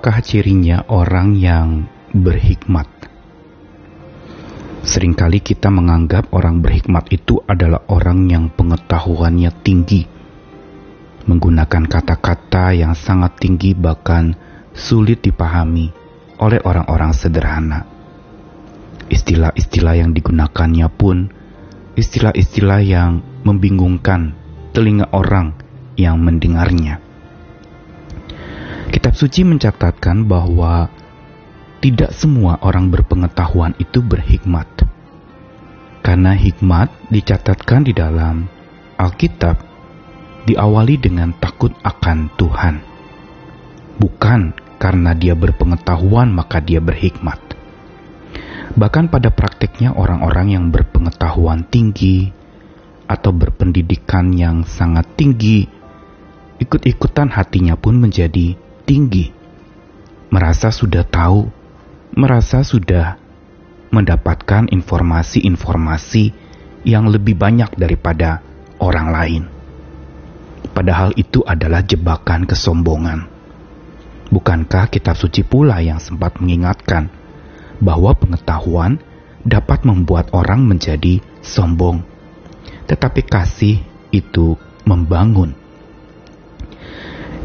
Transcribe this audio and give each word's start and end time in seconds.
Apakah 0.00 0.24
cirinya 0.24 0.80
orang 0.88 1.36
yang 1.36 1.84
berhikmat? 2.16 2.88
Seringkali 4.80 5.44
kita 5.44 5.68
menganggap 5.68 6.32
orang 6.32 6.64
berhikmat 6.64 7.12
itu 7.12 7.44
adalah 7.44 7.84
orang 7.84 8.24
yang 8.24 8.48
pengetahuannya 8.48 9.52
tinggi, 9.60 10.08
menggunakan 11.28 11.84
kata-kata 11.84 12.72
yang 12.72 12.96
sangat 12.96 13.44
tinggi, 13.44 13.76
bahkan 13.76 14.32
sulit 14.72 15.20
dipahami 15.20 15.92
oleh 16.40 16.64
orang-orang 16.64 17.12
sederhana. 17.12 17.84
Istilah-istilah 19.04 20.00
yang 20.00 20.16
digunakannya 20.16 20.88
pun 20.96 21.28
istilah-istilah 22.00 22.80
yang 22.80 23.20
membingungkan 23.44 24.32
telinga 24.72 25.12
orang 25.12 25.60
yang 26.00 26.16
mendengarnya. 26.24 27.09
Kitab 28.90 29.14
suci 29.14 29.46
mencatatkan 29.46 30.26
bahwa 30.26 30.90
tidak 31.78 32.10
semua 32.10 32.58
orang 32.58 32.90
berpengetahuan 32.90 33.78
itu 33.78 34.02
berhikmat. 34.02 34.66
Karena 36.02 36.34
hikmat 36.34 36.90
dicatatkan 37.06 37.86
di 37.86 37.94
dalam 37.94 38.50
Alkitab 38.98 39.62
diawali 40.50 40.98
dengan 40.98 41.30
takut 41.38 41.70
akan 41.86 42.34
Tuhan. 42.34 42.74
Bukan 44.02 44.40
karena 44.82 45.14
dia 45.14 45.38
berpengetahuan 45.38 46.34
maka 46.34 46.58
dia 46.58 46.82
berhikmat. 46.82 47.38
Bahkan 48.74 49.06
pada 49.06 49.30
prakteknya 49.30 49.94
orang-orang 49.94 50.58
yang 50.58 50.66
berpengetahuan 50.74 51.62
tinggi 51.70 52.34
atau 53.06 53.30
berpendidikan 53.30 54.34
yang 54.34 54.66
sangat 54.66 55.06
tinggi, 55.14 55.66
ikut-ikutan 56.58 57.30
hatinya 57.30 57.78
pun 57.78 57.94
menjadi 57.98 58.69
tinggi. 58.90 59.30
Merasa 60.34 60.74
sudah 60.74 61.06
tahu, 61.06 61.46
merasa 62.18 62.66
sudah 62.66 63.14
mendapatkan 63.94 64.66
informasi-informasi 64.66 66.34
yang 66.82 67.06
lebih 67.06 67.38
banyak 67.38 67.70
daripada 67.78 68.42
orang 68.82 69.08
lain. 69.14 69.42
Padahal 70.74 71.14
itu 71.14 71.38
adalah 71.46 71.86
jebakan 71.86 72.50
kesombongan. 72.50 73.30
Bukankah 74.34 74.90
kitab 74.90 75.14
suci 75.14 75.46
pula 75.46 75.78
yang 75.78 76.02
sempat 76.02 76.42
mengingatkan 76.42 77.14
bahwa 77.78 78.10
pengetahuan 78.18 78.98
dapat 79.46 79.86
membuat 79.86 80.34
orang 80.34 80.66
menjadi 80.66 81.22
sombong, 81.46 82.02
tetapi 82.90 83.22
kasih 83.22 83.86
itu 84.10 84.58
membangun. 84.82 85.54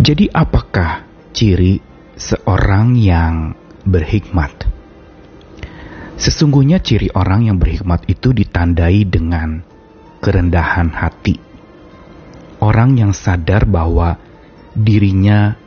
Jadi, 0.01 0.29
apakah 0.33 1.05
ciri 1.35 1.83
seorang 2.15 2.95
yang 2.95 3.51
berhikmat? 3.83 4.71
Sesungguhnya, 6.15 6.79
ciri 6.79 7.11
orang 7.11 7.51
yang 7.51 7.59
berhikmat 7.59 8.07
itu 8.07 8.31
ditandai 8.31 9.03
dengan 9.03 9.59
kerendahan 10.23 10.95
hati. 10.95 11.35
Orang 12.63 12.95
yang 12.95 13.11
sadar 13.11 13.67
bahwa 13.67 14.15
dirinya 14.71 15.59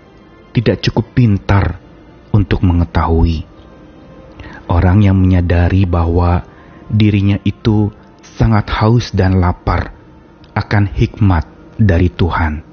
tidak 0.57 0.81
cukup 0.89 1.13
pintar 1.13 1.77
untuk 2.33 2.65
mengetahui. 2.65 3.45
Orang 4.73 5.05
yang 5.05 5.21
menyadari 5.21 5.85
bahwa 5.85 6.49
dirinya 6.89 7.37
itu 7.45 7.93
sangat 8.25 8.73
haus 8.73 9.13
dan 9.13 9.37
lapar 9.37 9.93
akan 10.57 10.89
hikmat 10.89 11.45
dari 11.77 12.09
Tuhan. 12.09 12.65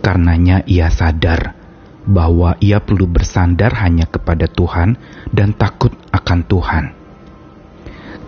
Karenanya 0.00 0.64
ia 0.70 0.86
sadar 0.88 1.59
bahwa 2.08 2.56
ia 2.60 2.80
perlu 2.80 3.04
bersandar 3.04 3.76
hanya 3.80 4.08
kepada 4.08 4.48
Tuhan 4.48 4.96
dan 5.30 5.52
takut 5.52 5.92
akan 6.12 6.40
Tuhan. 6.48 6.84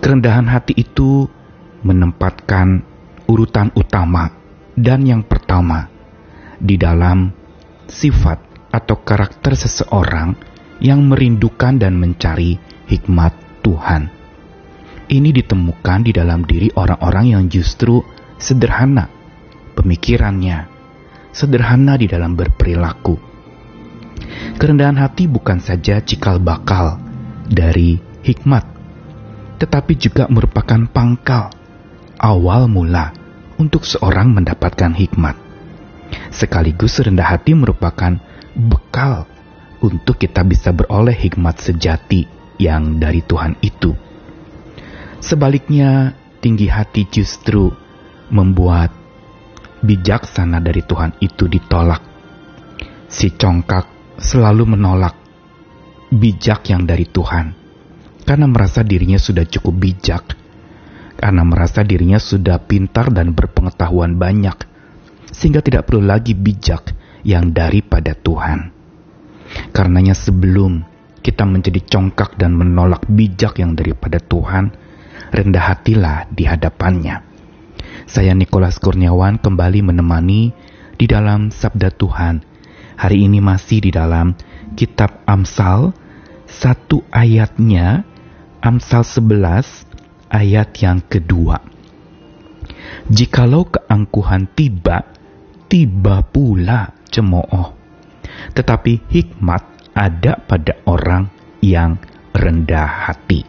Kerendahan 0.03 0.51
hati 0.51 0.75
itu 0.77 1.31
menempatkan 1.87 2.83
urutan 3.31 3.71
utama 3.79 4.35
dan 4.75 5.07
yang 5.07 5.23
pertama 5.23 5.89
di 6.59 6.77
dalam 6.77 7.33
sifat 7.87 8.39
atau 8.73 8.97
karakter 9.03 9.55
seseorang 9.55 10.35
yang 10.83 11.07
merindukan 11.07 11.79
dan 11.79 11.95
mencari 11.97 12.59
hikmat 12.91 13.63
Tuhan. 13.63 14.11
Ini 15.13 15.31
ditemukan 15.31 15.99
di 16.09 16.13
dalam 16.15 16.43
diri 16.49 16.73
orang-orang 16.75 17.37
yang 17.37 17.45
justru 17.47 18.01
sederhana 18.41 19.23
pemikirannya, 19.73 20.69
sederhana 21.35 21.97
di 21.97 22.07
dalam 22.07 22.37
berperilaku. 22.37 23.32
Kerendahan 24.63 24.95
hati 24.95 25.27
bukan 25.27 25.59
saja 25.59 25.99
cikal 25.99 26.39
bakal 26.39 26.95
dari 27.51 27.99
hikmat, 28.23 28.63
tetapi 29.59 29.99
juga 29.99 30.31
merupakan 30.31 30.87
pangkal 30.87 31.51
awal 32.15 32.71
mula 32.71 33.11
untuk 33.59 33.83
seorang 33.83 34.31
mendapatkan 34.31 34.95
hikmat. 34.95 35.35
Sekaligus 36.31 37.03
rendah 37.03 37.35
hati 37.35 37.59
merupakan 37.59 38.15
bekal 38.55 39.27
untuk 39.83 40.23
kita 40.23 40.47
bisa 40.47 40.71
beroleh 40.71 41.19
hikmat 41.19 41.59
sejati 41.59 42.31
yang 42.63 43.03
dari 43.03 43.19
Tuhan 43.19 43.59
itu. 43.67 43.99
Sebaliknya, 45.19 46.15
tinggi 46.39 46.71
hati 46.71 47.11
justru 47.11 47.67
membuat 48.31 48.95
bijaksana 49.83 50.63
dari 50.63 50.87
Tuhan 50.87 51.19
itu 51.19 51.51
ditolak. 51.51 51.99
Si 53.11 53.35
congkak 53.35 54.02
selalu 54.23 54.79
menolak 54.79 55.19
bijak 56.15 56.71
yang 56.71 56.87
dari 56.87 57.05
Tuhan 57.11 57.63
karena 58.23 58.47
merasa 58.47 58.87
dirinya 58.87 59.19
sudah 59.19 59.43
cukup 59.43 59.75
bijak, 59.83 60.25
karena 61.19 61.43
merasa 61.43 61.83
dirinya 61.83 62.23
sudah 62.23 62.63
pintar 62.63 63.11
dan 63.11 63.35
berpengetahuan 63.35 64.17
banyak 64.17 64.57
sehingga 65.33 65.59
tidak 65.59 65.91
perlu 65.91 66.07
lagi 66.07 66.39
bijak 66.39 66.95
yang 67.27 67.51
daripada 67.51 68.15
Tuhan. 68.15 68.71
Karenanya 69.75 70.15
sebelum 70.15 70.87
kita 71.21 71.45
menjadi 71.45 71.83
congkak 71.83 72.39
dan 72.39 72.55
menolak 72.55 73.05
bijak 73.11 73.59
yang 73.59 73.75
daripada 73.75 74.23
Tuhan, 74.23 74.73
rendah 75.35 75.65
hatilah 75.67 76.31
di 76.31 76.47
hadapannya. 76.47 77.27
Saya 78.07 78.35
Nikolas 78.35 78.79
Kurniawan 78.83 79.39
kembali 79.39 79.93
menemani 79.93 80.53
di 80.97 81.07
dalam 81.07 81.51
Sabda 81.51 81.91
Tuhan. 81.95 82.52
Hari 83.03 83.27
ini 83.27 83.43
masih 83.43 83.83
di 83.83 83.91
dalam 83.91 84.39
Kitab 84.79 85.27
Amsal, 85.27 85.91
satu 86.47 87.03
ayatnya, 87.11 88.07
Amsal 88.63 89.03
11, 89.03 90.31
ayat 90.31 90.71
yang 90.79 91.03
kedua. 91.11 91.59
Jikalau 93.11 93.67
keangkuhan 93.67 94.47
tiba, 94.55 95.03
tiba 95.67 96.23
pula 96.23 96.95
cemooh. 97.11 97.75
Tetapi 98.55 99.11
hikmat 99.11 99.91
ada 99.99 100.39
pada 100.39 100.79
orang 100.87 101.27
yang 101.59 101.99
rendah 102.31 103.11
hati. 103.11 103.43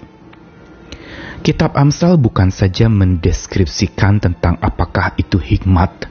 Kitab 1.46 1.78
Amsal 1.78 2.18
bukan 2.18 2.50
saja 2.50 2.90
mendeskripsikan 2.90 4.18
tentang 4.18 4.58
apakah 4.66 5.14
itu 5.22 5.38
hikmat 5.38 6.10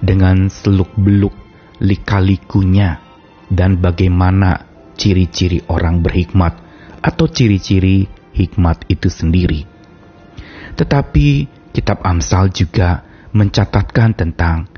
dengan 0.00 0.48
seluk-beluk 0.48 1.49
lika-likunya 1.80 3.00
dan 3.48 3.80
bagaimana 3.80 4.68
ciri-ciri 4.94 5.64
orang 5.72 6.04
berhikmat 6.04 6.60
atau 7.00 7.26
ciri-ciri 7.26 8.04
hikmat 8.36 8.84
itu 8.92 9.08
sendiri. 9.08 9.64
Tetapi 10.76 11.26
kitab 11.72 12.04
Amsal 12.04 12.52
juga 12.52 13.02
mencatatkan 13.32 14.12
tentang 14.12 14.68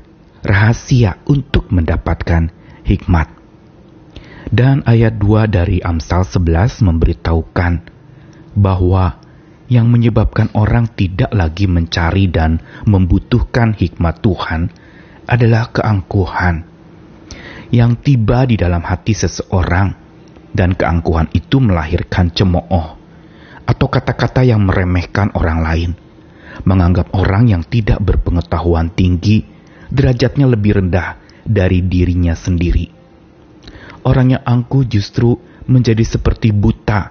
rahasia 0.41 1.19
untuk 1.27 1.67
mendapatkan 1.69 2.49
hikmat. 2.87 3.27
Dan 4.53 4.83
ayat 4.87 5.19
2 5.19 5.47
dari 5.47 5.83
Amsal 5.83 6.23
11 6.27 6.83
memberitahukan 6.87 7.73
bahwa 8.53 9.17
yang 9.71 9.89
menyebabkan 9.89 10.51
orang 10.53 10.91
tidak 10.93 11.31
lagi 11.33 11.65
mencari 11.65 12.29
dan 12.29 12.61
membutuhkan 12.85 13.73
hikmat 13.73 14.21
Tuhan 14.21 14.69
adalah 15.25 15.71
keangkuhan 15.71 16.72
yang 17.73 17.97
tiba 17.97 18.45
di 18.45 18.53
dalam 18.53 18.85
hati 18.85 19.17
seseorang 19.17 19.89
dan 20.53 20.77
keangkuhan 20.77 21.33
itu 21.33 21.57
melahirkan 21.57 22.29
cemooh 22.29 22.87
atau 23.65 23.87
kata-kata 23.89 24.45
yang 24.45 24.61
meremehkan 24.61 25.33
orang 25.33 25.59
lain, 25.65 25.91
menganggap 26.69 27.09
orang 27.17 27.49
yang 27.49 27.65
tidak 27.65 27.97
berpengetahuan 27.97 28.93
tinggi 28.93 29.41
derajatnya 29.89 30.45
lebih 30.45 30.85
rendah 30.85 31.17
dari 31.41 31.81
dirinya 31.81 32.37
sendiri. 32.37 32.93
Orang 34.05 34.37
yang 34.37 34.43
angkuh 34.45 34.85
justru 34.85 35.33
menjadi 35.65 36.05
seperti 36.05 36.53
buta. 36.53 37.09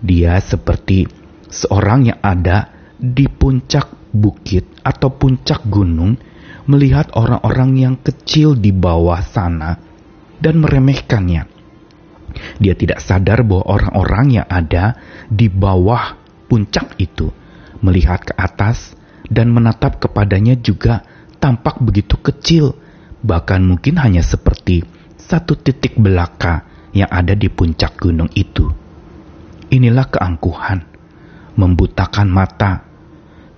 Dia 0.00 0.40
seperti 0.40 1.04
seorang 1.52 2.08
yang 2.08 2.18
ada 2.24 2.72
di 2.96 3.28
puncak 3.28 4.14
bukit 4.14 4.80
atau 4.80 5.12
puncak 5.12 5.66
gunung 5.68 6.16
melihat 6.64 7.12
orang-orang 7.12 7.76
yang 7.76 7.94
kecil 8.00 8.56
di 8.56 8.72
bawah 8.72 9.20
sana 9.20 9.76
dan 10.40 10.60
meremehkannya 10.60 11.42
Dia 12.58 12.74
tidak 12.74 12.98
sadar 12.98 13.46
bahwa 13.46 13.78
orang-orang 13.78 14.42
yang 14.42 14.46
ada 14.50 14.98
di 15.30 15.46
bawah 15.46 16.18
puncak 16.50 16.98
itu 16.98 17.30
melihat 17.84 18.24
ke 18.24 18.34
atas 18.34 18.96
dan 19.28 19.52
menatap 19.52 20.00
kepadanya 20.00 20.56
juga 20.58 21.04
tampak 21.40 21.80
begitu 21.84 22.16
kecil, 22.20 22.76
bahkan 23.20 23.60
mungkin 23.60 24.00
hanya 24.00 24.24
seperti 24.24 24.84
satu 25.20 25.56
titik 25.56 25.96
belaka 26.00 26.64
yang 26.96 27.08
ada 27.12 27.36
di 27.36 27.52
puncak 27.52 28.00
gunung 28.00 28.32
itu. 28.32 28.68
Inilah 29.68 30.08
keangkuhan, 30.08 30.86
membutakan 31.58 32.28
mata, 32.30 32.84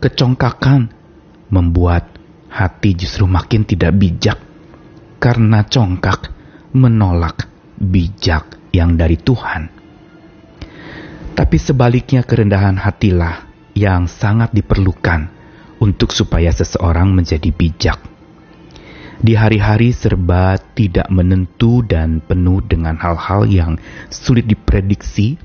kecongkakan, 0.03 0.91
membuat 1.53 2.16
hati 2.57 2.97
justru 2.97 3.29
makin 3.29 3.69
tidak 3.69 3.93
bijak 4.01 4.41
karena 5.21 5.69
congkak 5.69 6.33
menolak 6.73 7.45
bijak 7.77 8.57
yang 8.73 8.97
dari 8.97 9.21
Tuhan. 9.21 9.69
Tapi 11.37 11.57
sebaliknya 11.61 12.25
kerendahan 12.25 12.81
hatilah 12.81 13.45
yang 13.77 14.09
sangat 14.09 14.57
diperlukan 14.57 15.29
untuk 15.85 16.17
supaya 16.17 16.49
seseorang 16.49 17.13
menjadi 17.13 17.53
bijak. 17.53 18.01
Di 19.17 19.33
hari-hari 19.33 19.97
serba 19.97 20.57
tidak 20.77 21.09
menentu 21.09 21.81
dan 21.85 22.21
penuh 22.21 22.61
dengan 22.65 22.97
hal-hal 23.01 23.49
yang 23.49 23.73
sulit 24.13 24.45
diprediksi 24.45 25.41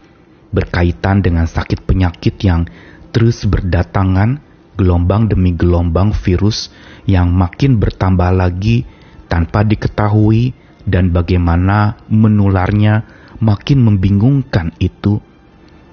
berkaitan 0.52 1.24
dengan 1.24 1.48
sakit 1.48 1.88
penyakit 1.88 2.36
yang 2.44 2.68
terus 3.16 3.48
berdatangan, 3.48 4.44
gelombang 4.81 5.30
demi 5.30 5.54
gelombang 5.54 6.10
virus 6.18 6.74
yang 7.06 7.30
makin 7.30 7.78
bertambah 7.78 8.33
lagi 8.33 8.81
tanpa 9.30 9.62
diketahui 9.62 10.57
dan 10.89 11.13
bagaimana 11.13 12.01
menularnya 12.10 13.06
makin 13.38 13.86
membingungkan 13.86 14.74
itu 14.81 15.22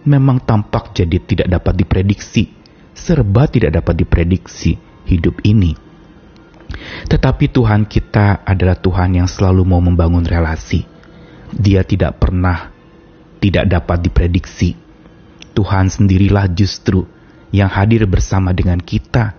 memang 0.08 0.40
tampak 0.40 0.96
jadi 0.96 1.20
tidak 1.20 1.48
dapat 1.52 1.84
diprediksi, 1.84 2.48
serba 2.96 3.44
tidak 3.44 3.76
dapat 3.84 4.00
diprediksi 4.00 4.80
hidup 5.04 5.44
ini. 5.44 5.76
Tetapi 7.08 7.52
Tuhan 7.52 7.84
kita 7.84 8.44
adalah 8.44 8.76
Tuhan 8.80 9.20
yang 9.20 9.28
selalu 9.28 9.68
mau 9.68 9.80
membangun 9.84 10.24
relasi. 10.24 10.84
Dia 11.52 11.84
tidak 11.84 12.20
pernah 12.20 12.72
tidak 13.40 13.68
dapat 13.68 14.04
diprediksi. 14.04 14.76
Tuhan 15.56 15.88
sendirilah 15.88 16.52
justru 16.52 17.08
yang 17.54 17.70
hadir 17.72 18.04
bersama 18.04 18.52
dengan 18.52 18.80
kita, 18.80 19.36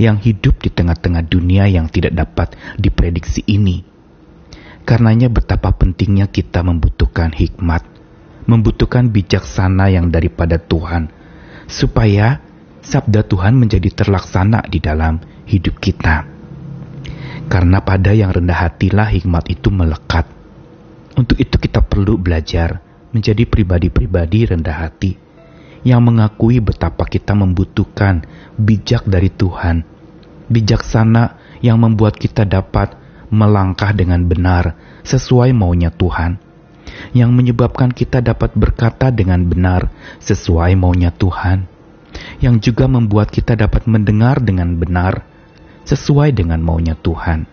yang 0.00 0.18
hidup 0.18 0.58
di 0.58 0.70
tengah-tengah 0.74 1.22
dunia 1.26 1.70
yang 1.70 1.86
tidak 1.86 2.14
dapat 2.14 2.58
diprediksi 2.78 3.46
ini 3.46 3.94
Karenanya 4.84 5.32
betapa 5.32 5.72
pentingnya 5.72 6.28
kita 6.28 6.60
membutuhkan 6.60 7.32
hikmat, 7.32 7.80
membutuhkan 8.44 9.08
bijaksana 9.08 9.88
yang 9.88 10.12
daripada 10.12 10.60
Tuhan, 10.60 11.08
supaya 11.64 12.44
sabda 12.84 13.24
Tuhan 13.24 13.56
menjadi 13.56 13.88
terlaksana 13.88 14.68
di 14.68 14.84
dalam 14.84 15.24
hidup 15.48 15.80
kita. 15.80 16.28
Karena 17.48 17.80
pada 17.80 18.12
yang 18.12 18.28
rendah 18.28 18.60
hatilah 18.68 19.08
hikmat 19.08 19.48
itu 19.48 19.72
melekat. 19.72 20.28
Untuk 21.16 21.40
itu 21.40 21.56
kita 21.56 21.80
perlu 21.80 22.20
belajar 22.20 22.84
menjadi 23.16 23.48
pribadi-pribadi 23.48 24.52
rendah 24.52 24.84
hati 24.84 25.23
yang 25.84 26.00
mengakui 26.00 26.64
betapa 26.64 27.04
kita 27.04 27.36
membutuhkan 27.36 28.24
bijak 28.56 29.04
dari 29.04 29.28
Tuhan, 29.28 29.84
bijaksana 30.48 31.36
yang 31.60 31.76
membuat 31.80 32.16
kita 32.16 32.48
dapat 32.48 32.96
melangkah 33.28 33.92
dengan 33.92 34.24
benar 34.24 34.76
sesuai 35.04 35.52
maunya 35.52 35.92
Tuhan, 35.92 36.40
yang 37.12 37.36
menyebabkan 37.36 37.92
kita 37.92 38.24
dapat 38.24 38.56
berkata 38.56 39.12
dengan 39.12 39.44
benar 39.44 39.92
sesuai 40.24 40.72
maunya 40.76 41.12
Tuhan, 41.12 41.68
yang 42.40 42.56
juga 42.64 42.88
membuat 42.88 43.28
kita 43.28 43.52
dapat 43.52 43.84
mendengar 43.84 44.40
dengan 44.40 44.80
benar 44.80 45.28
sesuai 45.84 46.32
dengan 46.32 46.64
maunya 46.64 46.96
Tuhan, 46.96 47.44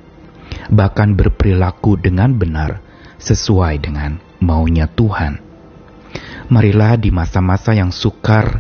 bahkan 0.71 1.11
berperilaku 1.19 1.99
dengan 1.99 2.31
benar 2.39 2.79
sesuai 3.19 3.75
dengan 3.83 4.23
maunya 4.39 4.87
Tuhan. 4.87 5.50
Marilah 6.51 6.99
di 6.99 7.15
masa-masa 7.15 7.71
yang 7.71 7.95
sukar, 7.95 8.59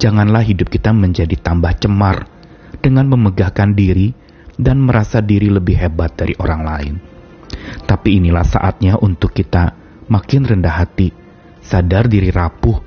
janganlah 0.00 0.40
hidup 0.40 0.72
kita 0.72 0.96
menjadi 0.96 1.36
tambah 1.36 1.76
cemar 1.76 2.24
dengan 2.80 3.04
memegahkan 3.04 3.76
diri 3.76 4.16
dan 4.56 4.80
merasa 4.80 5.20
diri 5.20 5.52
lebih 5.52 5.76
hebat 5.76 6.16
dari 6.16 6.32
orang 6.40 6.62
lain. 6.64 6.94
Tapi 7.84 8.16
inilah 8.16 8.48
saatnya 8.48 8.96
untuk 8.96 9.36
kita 9.36 9.76
makin 10.08 10.48
rendah 10.48 10.72
hati, 10.72 11.12
sadar 11.60 12.08
diri 12.08 12.32
rapuh, 12.32 12.80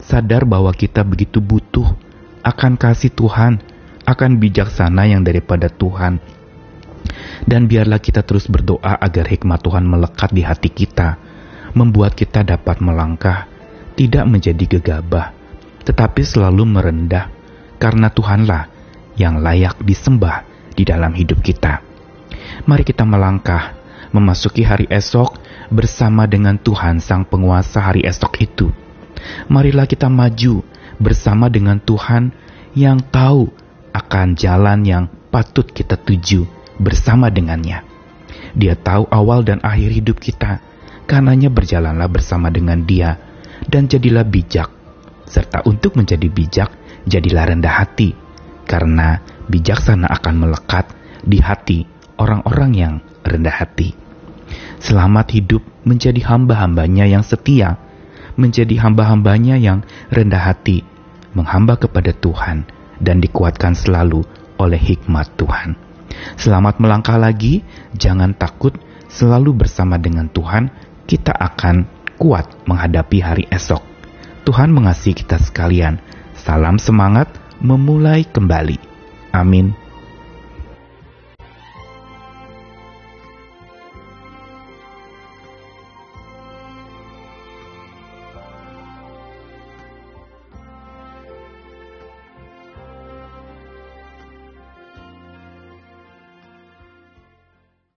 sadar 0.00 0.48
bahwa 0.48 0.72
kita 0.72 1.04
begitu 1.04 1.44
butuh 1.44 1.92
akan 2.40 2.80
kasih 2.80 3.12
Tuhan, 3.12 3.60
akan 4.08 4.30
bijaksana 4.40 5.12
yang 5.12 5.20
daripada 5.20 5.68
Tuhan. 5.68 6.24
Dan 7.44 7.68
biarlah 7.68 8.00
kita 8.00 8.24
terus 8.24 8.48
berdoa 8.48 8.96
agar 8.96 9.28
hikmat 9.28 9.60
Tuhan 9.60 9.84
melekat 9.84 10.32
di 10.32 10.40
hati 10.40 10.72
kita, 10.72 11.20
membuat 11.76 12.16
kita 12.16 12.40
dapat 12.40 12.80
melangkah, 12.80 13.53
tidak 13.94 14.24
menjadi 14.26 14.64
gegabah, 14.78 15.34
tetapi 15.86 16.22
selalu 16.22 16.66
merendah, 16.66 17.30
karena 17.78 18.10
Tuhanlah 18.10 18.70
yang 19.14 19.38
layak 19.42 19.78
disembah 19.82 20.42
di 20.74 20.82
dalam 20.82 21.14
hidup 21.14 21.38
kita. 21.42 21.82
Mari 22.66 22.82
kita 22.82 23.06
melangkah, 23.06 23.78
memasuki 24.10 24.66
hari 24.66 24.90
esok 24.90 25.38
bersama 25.70 26.26
dengan 26.26 26.58
Tuhan 26.58 26.98
Sang 26.98 27.26
Penguasa 27.26 27.82
hari 27.82 28.02
esok 28.06 28.34
itu. 28.42 28.70
Marilah 29.48 29.86
kita 29.86 30.10
maju 30.10 30.62
bersama 30.98 31.50
dengan 31.50 31.78
Tuhan 31.82 32.34
yang 32.74 32.98
tahu 33.10 33.50
akan 33.94 34.34
jalan 34.34 34.82
yang 34.82 35.04
patut 35.30 35.70
kita 35.70 35.94
tuju 35.94 36.46
bersama 36.78 37.30
dengannya. 37.30 37.86
Dia 38.54 38.74
tahu 38.78 39.06
awal 39.10 39.46
dan 39.46 39.58
akhir 39.62 39.90
hidup 39.94 40.18
kita, 40.18 40.62
karenanya 41.06 41.50
berjalanlah 41.50 42.06
bersama 42.06 42.50
dengan 42.50 42.82
dia, 42.86 43.18
dan 43.68 43.88
jadilah 43.88 44.26
bijak. 44.26 44.70
Serta 45.24 45.64
untuk 45.64 45.96
menjadi 45.96 46.28
bijak, 46.28 46.70
jadilah 47.08 47.48
rendah 47.48 47.74
hati, 47.84 48.12
karena 48.68 49.20
bijaksana 49.48 50.08
akan 50.08 50.34
melekat 50.46 50.88
di 51.24 51.40
hati 51.40 51.88
orang-orang 52.20 52.70
yang 52.76 52.94
rendah 53.24 53.52
hati. 53.52 53.96
Selamat 54.78 55.32
hidup 55.32 55.64
menjadi 55.88 56.20
hamba-hambanya 56.28 57.08
yang 57.08 57.24
setia, 57.24 57.80
menjadi 58.36 58.84
hamba-hambanya 58.84 59.56
yang 59.56 59.80
rendah 60.12 60.52
hati, 60.52 60.84
menghamba 61.32 61.80
kepada 61.80 62.12
Tuhan, 62.12 62.68
dan 63.00 63.24
dikuatkan 63.24 63.72
selalu 63.72 64.22
oleh 64.60 64.78
hikmat 64.78 65.34
Tuhan. 65.40 65.74
Selamat 66.38 66.78
melangkah 66.78 67.18
lagi, 67.18 67.64
jangan 67.96 68.36
takut, 68.36 68.76
selalu 69.08 69.64
bersama 69.64 69.98
dengan 69.98 70.28
Tuhan, 70.30 70.70
kita 71.04 71.32
akan 71.32 72.03
kuat 72.16 72.48
menghadapi 72.66 73.18
hari 73.20 73.44
esok. 73.50 73.82
Tuhan 74.44 74.72
mengasihi 74.72 75.16
kita 75.24 75.40
sekalian. 75.40 75.98
Salam 76.36 76.76
semangat, 76.76 77.30
memulai 77.62 78.28
kembali. 78.28 78.76
Amin. 79.32 79.83